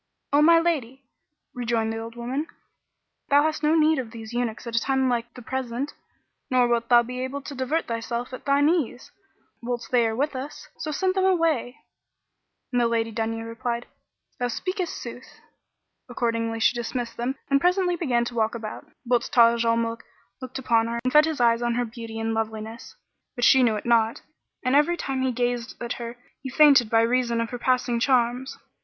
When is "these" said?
4.09-4.33